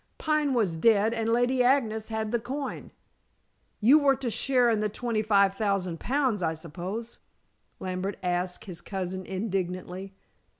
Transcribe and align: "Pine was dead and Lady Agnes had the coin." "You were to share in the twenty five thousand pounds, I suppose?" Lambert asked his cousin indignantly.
"Pine 0.17 0.55
was 0.55 0.75
dead 0.75 1.13
and 1.13 1.31
Lady 1.31 1.61
Agnes 1.61 2.09
had 2.09 2.31
the 2.31 2.39
coin." 2.39 2.91
"You 3.79 3.99
were 3.99 4.15
to 4.15 4.31
share 4.31 4.67
in 4.67 4.79
the 4.79 4.89
twenty 4.89 5.21
five 5.21 5.53
thousand 5.53 5.99
pounds, 5.99 6.41
I 6.41 6.55
suppose?" 6.55 7.19
Lambert 7.79 8.17
asked 8.23 8.65
his 8.65 8.81
cousin 8.81 9.23
indignantly. 9.27 10.15